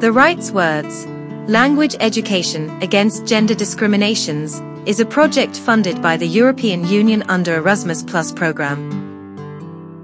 The 0.00 0.12
Rights 0.12 0.52
Words 0.52 1.06
Language 1.48 1.96
Education 1.98 2.70
Against 2.80 3.26
Gender 3.26 3.52
Discriminations 3.52 4.62
is 4.86 5.00
a 5.00 5.04
project 5.04 5.58
funded 5.58 6.00
by 6.00 6.16
the 6.16 6.28
European 6.28 6.86
Union 6.86 7.24
under 7.28 7.56
Erasmus 7.56 8.04
Plus 8.04 8.30
program. 8.30 8.78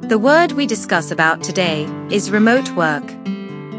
The 0.01 0.19
word 0.19 0.51
we 0.51 0.67
discuss 0.67 1.13
about 1.13 1.45
today 1.45 1.85
is 2.11 2.33
remote 2.33 2.69
work. 2.73 3.07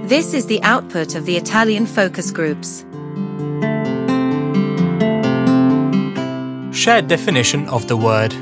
This 0.07 0.34
is 0.34 0.45
the 0.45 0.63
output 0.63 1.16
of 1.16 1.25
the 1.25 1.36
Italian 1.36 1.86
focus 1.86 2.32
groups. 2.32 2.86
Shared 6.73 7.09
definition 7.09 7.68
of 7.68 7.89
the 7.89 7.97
word 7.97 8.34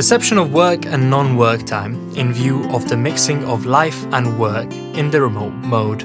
Perception 0.00 0.38
of 0.38 0.54
work 0.54 0.86
and 0.86 1.10
non 1.10 1.36
work 1.36 1.66
time 1.66 1.92
in 2.16 2.32
view 2.32 2.64
of 2.70 2.88
the 2.88 2.96
mixing 2.96 3.44
of 3.44 3.66
life 3.66 4.02
and 4.14 4.38
work 4.38 4.72
in 4.72 5.10
the 5.10 5.20
remote 5.20 5.52
mode. 5.52 6.04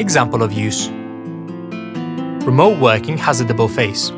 Example 0.00 0.42
of 0.42 0.50
use 0.50 0.88
Remote 2.46 2.80
working 2.80 3.18
has 3.18 3.42
a 3.42 3.44
double 3.44 3.68
face. 3.68 4.12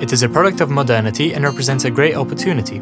It 0.00 0.14
is 0.14 0.22
a 0.22 0.30
product 0.30 0.62
of 0.62 0.70
modernity 0.70 1.34
and 1.34 1.44
represents 1.44 1.84
a 1.84 1.90
great 1.90 2.14
opportunity, 2.14 2.78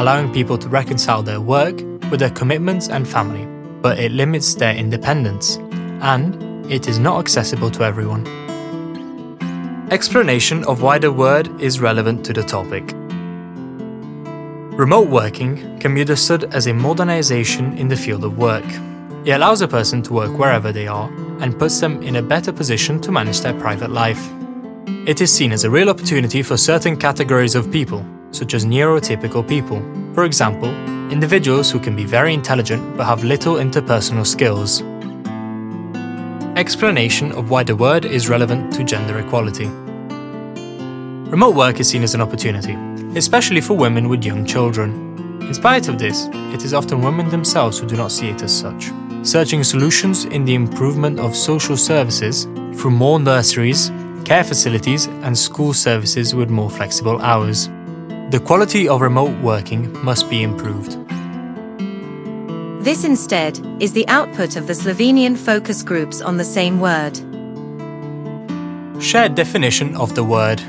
allowing 0.00 0.32
people 0.32 0.56
to 0.56 0.68
reconcile 0.70 1.22
their 1.22 1.42
work 1.42 1.76
with 2.10 2.20
their 2.20 2.30
commitments 2.30 2.88
and 2.88 3.06
family, 3.06 3.44
but 3.82 3.98
it 3.98 4.12
limits 4.12 4.54
their 4.54 4.74
independence, 4.74 5.58
and 6.00 6.72
it 6.72 6.88
is 6.88 6.98
not 6.98 7.18
accessible 7.18 7.70
to 7.70 7.82
everyone. 7.82 8.26
Explanation 9.90 10.64
of 10.64 10.80
why 10.80 10.96
the 10.98 11.12
word 11.12 11.60
is 11.60 11.80
relevant 11.80 12.24
to 12.24 12.32
the 12.32 12.42
topic. 12.42 12.94
Remote 14.76 15.08
working 15.08 15.78
can 15.78 15.94
be 15.94 16.02
understood 16.02 16.52
as 16.52 16.66
a 16.66 16.74
modernization 16.74 17.78
in 17.78 17.88
the 17.88 17.96
field 17.96 18.24
of 18.24 18.36
work. 18.36 18.66
It 19.24 19.30
allows 19.30 19.62
a 19.62 19.68
person 19.68 20.02
to 20.02 20.12
work 20.12 20.38
wherever 20.38 20.70
they 20.70 20.86
are 20.86 21.10
and 21.40 21.58
puts 21.58 21.80
them 21.80 22.02
in 22.02 22.16
a 22.16 22.22
better 22.22 22.52
position 22.52 23.00
to 23.00 23.10
manage 23.10 23.40
their 23.40 23.54
private 23.54 23.90
life. 23.90 24.30
It 25.06 25.22
is 25.22 25.32
seen 25.32 25.52
as 25.52 25.64
a 25.64 25.70
real 25.70 25.88
opportunity 25.88 26.42
for 26.42 26.58
certain 26.58 26.94
categories 26.94 27.54
of 27.54 27.72
people, 27.72 28.04
such 28.32 28.52
as 28.52 28.66
neurotypical 28.66 29.48
people. 29.48 29.80
For 30.12 30.24
example, 30.24 30.68
individuals 31.10 31.70
who 31.70 31.80
can 31.80 31.96
be 31.96 32.04
very 32.04 32.34
intelligent 32.34 32.98
but 32.98 33.06
have 33.06 33.24
little 33.24 33.54
interpersonal 33.54 34.26
skills. 34.26 34.82
Explanation 36.58 37.32
of 37.32 37.48
why 37.48 37.62
the 37.62 37.74
word 37.74 38.04
is 38.04 38.28
relevant 38.28 38.74
to 38.74 38.84
gender 38.84 39.20
equality. 39.20 39.68
Remote 41.30 41.54
work 41.54 41.80
is 41.80 41.88
seen 41.88 42.02
as 42.02 42.14
an 42.14 42.20
opportunity, 42.20 42.76
especially 43.16 43.60
for 43.60 43.76
women 43.76 44.08
with 44.08 44.24
young 44.24 44.44
children. 44.44 45.16
In 45.40 45.54
spite 45.54 45.88
of 45.88 45.98
this, 45.98 46.28
it 46.52 46.64
is 46.64 46.74
often 46.74 47.00
women 47.00 47.28
themselves 47.30 47.78
who 47.78 47.86
do 47.86 47.96
not 47.96 48.12
see 48.12 48.28
it 48.28 48.42
as 48.42 48.56
such, 48.56 48.90
searching 49.22 49.64
solutions 49.64 50.24
in 50.26 50.44
the 50.44 50.54
improvement 50.54 51.18
of 51.18 51.34
social 51.34 51.76
services 51.76 52.44
through 52.74 52.90
more 52.90 53.18
nurseries, 53.18 53.90
care 54.24 54.44
facilities, 54.44 55.06
and 55.22 55.36
school 55.36 55.72
services 55.72 56.34
with 56.34 56.50
more 56.50 56.68
flexible 56.68 57.20
hours. 57.22 57.68
The 58.30 58.42
quality 58.44 58.88
of 58.88 59.00
remote 59.00 59.40
working 59.40 59.92
must 60.04 60.28
be 60.28 60.42
improved. 60.42 60.98
This 62.84 63.04
instead 63.04 63.58
is 63.80 63.92
the 63.92 64.06
output 64.08 64.56
of 64.56 64.66
the 64.66 64.72
Slovenian 64.72 65.36
focus 65.36 65.82
groups 65.82 66.20
on 66.20 66.36
the 66.36 66.44
same 66.44 66.80
word. 66.80 67.16
Shared 69.02 69.34
definition 69.34 69.96
of 69.96 70.14
the 70.14 70.24
word. 70.24 70.62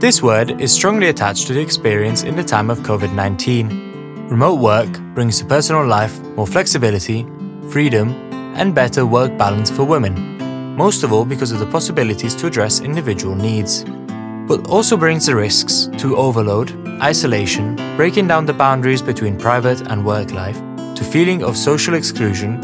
This 0.00 0.22
word 0.22 0.62
is 0.62 0.72
strongly 0.72 1.08
attached 1.08 1.46
to 1.48 1.52
the 1.52 1.60
experience 1.60 2.22
in 2.22 2.34
the 2.34 2.42
time 2.42 2.70
of 2.70 2.78
COVID 2.78 3.12
19. 3.12 4.28
Remote 4.30 4.58
work 4.58 4.98
brings 5.14 5.38
to 5.40 5.44
personal 5.44 5.86
life 5.86 6.18
more 6.36 6.46
flexibility, 6.46 7.26
freedom, 7.68 8.08
and 8.56 8.74
better 8.74 9.04
work 9.04 9.36
balance 9.36 9.70
for 9.70 9.84
women, 9.84 10.38
most 10.74 11.02
of 11.02 11.12
all 11.12 11.26
because 11.26 11.52
of 11.52 11.58
the 11.58 11.66
possibilities 11.66 12.34
to 12.36 12.46
address 12.46 12.80
individual 12.80 13.34
needs. 13.34 13.84
But 14.48 14.70
also 14.70 14.96
brings 14.96 15.26
the 15.26 15.36
risks 15.36 15.90
to 15.98 16.16
overload, 16.16 16.72
isolation, 17.02 17.76
breaking 17.98 18.26
down 18.26 18.46
the 18.46 18.54
boundaries 18.54 19.02
between 19.02 19.36
private 19.36 19.82
and 19.90 20.02
work 20.02 20.30
life, 20.30 20.56
to 20.94 21.04
feeling 21.04 21.44
of 21.44 21.58
social 21.58 21.92
exclusion, 21.92 22.58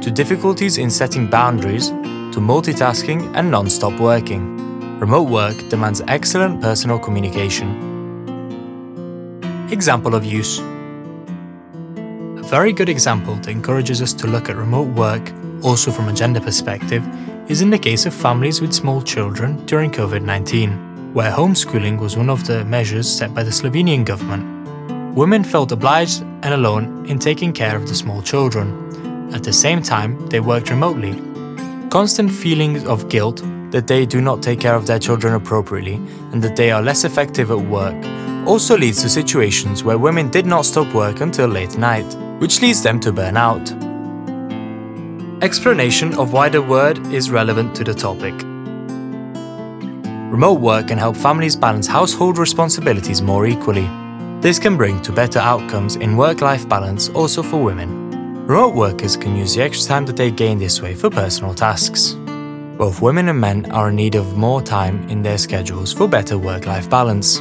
to 0.00 0.10
difficulties 0.10 0.78
in 0.78 0.88
setting 0.88 1.28
boundaries, 1.28 1.88
to 1.88 2.40
multitasking 2.40 3.30
and 3.36 3.50
non 3.50 3.68
stop 3.68 4.00
working. 4.00 4.67
Remote 4.98 5.30
work 5.30 5.68
demands 5.68 6.02
excellent 6.08 6.60
personal 6.60 6.98
communication. 6.98 7.68
Example 9.70 10.16
of 10.16 10.24
use 10.24 10.58
A 10.58 12.42
very 12.42 12.72
good 12.72 12.88
example 12.88 13.36
that 13.36 13.46
encourages 13.46 14.02
us 14.02 14.12
to 14.14 14.26
look 14.26 14.48
at 14.48 14.56
remote 14.56 14.88
work, 14.96 15.32
also 15.62 15.92
from 15.92 16.08
a 16.08 16.12
gender 16.12 16.40
perspective, 16.40 17.06
is 17.48 17.62
in 17.62 17.70
the 17.70 17.78
case 17.78 18.06
of 18.06 18.12
families 18.12 18.60
with 18.60 18.72
small 18.72 19.00
children 19.00 19.64
during 19.66 19.92
COVID 19.92 20.22
19, 20.22 21.14
where 21.14 21.30
homeschooling 21.30 22.00
was 22.00 22.16
one 22.16 22.28
of 22.28 22.44
the 22.48 22.64
measures 22.64 23.08
set 23.08 23.32
by 23.32 23.44
the 23.44 23.52
Slovenian 23.52 24.04
government. 24.04 25.14
Women 25.14 25.44
felt 25.44 25.70
obliged 25.70 26.22
and 26.42 26.54
alone 26.54 27.06
in 27.06 27.20
taking 27.20 27.52
care 27.52 27.76
of 27.76 27.86
the 27.86 27.94
small 27.94 28.20
children. 28.20 29.30
At 29.32 29.44
the 29.44 29.52
same 29.52 29.80
time, 29.80 30.26
they 30.26 30.40
worked 30.40 30.70
remotely. 30.70 31.14
Constant 31.88 32.32
feelings 32.32 32.84
of 32.84 33.08
guilt 33.08 33.44
that 33.70 33.86
they 33.86 34.06
do 34.06 34.20
not 34.20 34.42
take 34.42 34.60
care 34.60 34.74
of 34.74 34.86
their 34.86 34.98
children 34.98 35.34
appropriately 35.34 35.96
and 36.32 36.42
that 36.42 36.56
they 36.56 36.70
are 36.70 36.82
less 36.82 37.04
effective 37.04 37.50
at 37.50 37.58
work 37.58 37.96
also 38.48 38.78
leads 38.78 39.02
to 39.02 39.10
situations 39.10 39.84
where 39.84 39.98
women 39.98 40.30
did 40.30 40.46
not 40.46 40.64
stop 40.64 40.92
work 40.94 41.20
until 41.20 41.48
late 41.48 41.76
night, 41.76 42.10
which 42.40 42.62
leads 42.62 42.82
them 42.82 42.98
to 42.98 43.12
burn 43.12 43.36
out. 43.36 43.70
Explanation 45.42 46.14
of 46.14 46.32
why 46.32 46.48
the 46.48 46.62
word 46.62 46.98
is 47.12 47.30
relevant 47.30 47.76
to 47.76 47.84
the 47.84 47.94
topic. 47.94 48.34
Remote 50.32 50.60
work 50.60 50.88
can 50.88 50.98
help 50.98 51.16
families 51.16 51.56
balance 51.56 51.86
household 51.86 52.38
responsibilities 52.38 53.20
more 53.20 53.46
equally. 53.46 53.88
This 54.40 54.58
can 54.58 54.76
bring 54.76 55.02
to 55.02 55.12
better 55.12 55.40
outcomes 55.40 55.96
in 55.96 56.16
work 56.16 56.40
life 56.40 56.68
balance 56.68 57.08
also 57.10 57.42
for 57.42 57.62
women. 57.62 58.46
Remote 58.46 58.74
workers 58.74 59.16
can 59.16 59.36
use 59.36 59.54
the 59.54 59.62
extra 59.62 59.88
time 59.88 60.06
that 60.06 60.16
they 60.16 60.30
gain 60.30 60.58
this 60.58 60.80
way 60.80 60.94
for 60.94 61.10
personal 61.10 61.54
tasks. 61.54 62.16
Both 62.78 63.02
women 63.02 63.28
and 63.28 63.40
men 63.40 63.68
are 63.72 63.88
in 63.88 63.96
need 63.96 64.14
of 64.14 64.36
more 64.36 64.62
time 64.62 65.02
in 65.08 65.20
their 65.20 65.36
schedules 65.36 65.92
for 65.92 66.06
better 66.06 66.38
work 66.38 66.64
life 66.64 66.88
balance. 66.88 67.40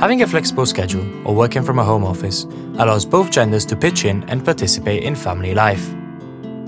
Having 0.00 0.22
a 0.22 0.26
flexible 0.26 0.64
schedule 0.64 1.04
or 1.28 1.34
working 1.34 1.62
from 1.62 1.78
a 1.78 1.84
home 1.84 2.02
office 2.02 2.44
allows 2.78 3.04
both 3.04 3.30
genders 3.30 3.66
to 3.66 3.76
pitch 3.76 4.06
in 4.06 4.24
and 4.30 4.42
participate 4.42 5.02
in 5.02 5.14
family 5.14 5.52
life. 5.52 5.94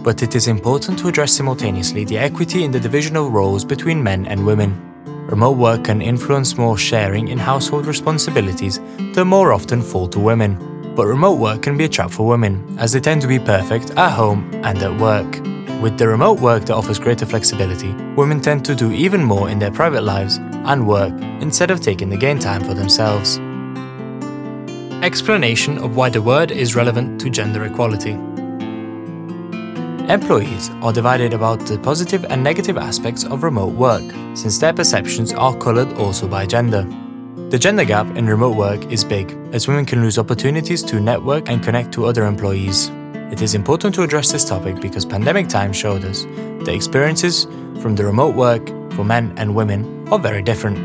But 0.03 0.23
it 0.23 0.35
is 0.35 0.47
important 0.47 0.99
to 0.99 1.09
address 1.09 1.33
simultaneously 1.33 2.05
the 2.05 2.19
equity 2.19 2.65
in 2.65 2.71
the 2.71 2.79
division 2.79 3.17
of 3.17 3.33
roles 3.33 3.65
between 3.65 4.03
men 4.03 4.27
and 4.27 4.45
women. 4.45 4.79
Remote 5.27 5.57
work 5.57 5.85
can 5.85 6.03
influence 6.03 6.59
more 6.59 6.77
sharing 6.77 7.29
in 7.29 7.39
household 7.39 7.87
responsibilities 7.87 8.79
that 9.15 9.25
more 9.25 9.55
often 9.55 9.81
fall 9.81 10.07
to 10.09 10.21
women. 10.21 10.93
But 10.95 11.07
remote 11.07 11.39
work 11.39 11.63
can 11.63 11.79
be 11.79 11.85
a 11.85 11.89
trap 11.89 12.11
for 12.11 12.27
women, 12.27 12.77
as 12.79 12.93
they 12.93 13.01
tend 13.01 13.23
to 13.23 13.29
be 13.29 13.39
perfect 13.39 13.93
at 13.93 14.11
home 14.11 14.51
and 14.65 14.77
at 14.83 15.01
work. 15.01 15.50
With 15.81 15.97
the 15.97 16.09
remote 16.09 16.41
work 16.41 16.67
that 16.67 16.75
offers 16.75 16.99
greater 16.99 17.25
flexibility, 17.25 17.95
women 18.15 18.43
tend 18.43 18.67
to 18.67 18.75
do 18.75 18.93
even 18.93 19.25
more 19.25 19.49
in 19.49 19.59
their 19.59 19.71
private 19.71 20.03
lives 20.03 20.37
and 20.37 20.87
work 20.87 21.15
instead 21.41 21.71
of 21.71 21.81
taking 21.81 22.11
the 22.11 22.19
gain 22.19 22.39
time 22.39 22.63
for 22.63 22.75
themselves. 22.75 23.39
Explanation 25.03 25.79
of 25.79 25.97
why 25.97 26.11
the 26.11 26.21
word 26.21 26.51
is 26.51 26.77
relevant 26.77 27.19
to 27.23 27.31
gender 27.31 27.65
equality. 27.65 28.11
Employees 30.13 30.69
are 30.83 30.93
divided 30.93 31.33
about 31.33 31.61
the 31.61 31.79
positive 31.79 32.27
and 32.27 32.45
negative 32.45 32.77
aspects 32.77 33.25
of 33.25 33.43
remote 33.43 33.73
work, 33.73 34.05
since 34.35 34.59
their 34.59 34.75
perceptions 34.75 35.33
are 35.33 35.57
coloured 35.57 35.95
also 35.95 36.29
by 36.29 36.45
gender. 36.45 36.87
The 37.49 37.59
gender 37.59 37.87
gap 37.87 38.07
in 38.19 38.27
remote 38.27 38.55
work 38.55 38.93
is 38.93 39.03
big, 39.03 39.31
as 39.53 39.67
women 39.67 39.87
can 39.87 40.03
lose 40.03 40.19
opportunities 40.19 40.83
to 40.83 41.01
network 41.01 41.49
and 41.49 41.63
connect 41.63 41.93
to 41.93 42.05
other 42.05 42.27
employees. 42.27 42.91
It 43.31 43.43
is 43.43 43.55
important 43.55 43.95
to 43.95 44.03
address 44.03 44.33
this 44.33 44.45
topic 44.45 44.81
because 44.81 45.05
pandemic 45.05 45.49
times 45.49 45.77
showed 45.77 46.05
us 46.05 46.25
the 46.65 46.73
experiences 46.75 47.45
from 47.81 47.95
the 47.95 48.05
remote 48.05 48.35
work 48.35 48.67
for 48.95 49.05
men 49.05 49.33
and 49.37 49.55
women 49.55 50.09
are 50.09 50.19
very 50.19 50.43
different. 50.43 50.79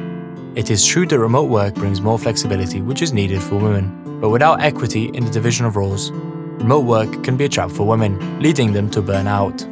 It 0.55 0.69
is 0.69 0.85
true 0.85 1.07
that 1.07 1.17
remote 1.17 1.49
work 1.49 1.73
brings 1.73 2.01
more 2.01 2.19
flexibility, 2.19 2.81
which 2.81 3.01
is 3.01 3.13
needed 3.13 3.41
for 3.41 3.55
women, 3.55 4.19
but 4.21 4.29
without 4.29 4.61
equity 4.61 5.05
in 5.05 5.25
the 5.25 5.31
division 5.31 5.65
of 5.65 5.75
roles, 5.75 6.11
remote 6.11 6.85
work 6.85 7.23
can 7.23 7.35
be 7.35 7.45
a 7.45 7.49
trap 7.49 7.71
for 7.71 7.87
women, 7.87 8.39
leading 8.39 8.73
them 8.73 8.91
to 8.91 9.01
burn 9.01 9.25
out. 9.25 9.65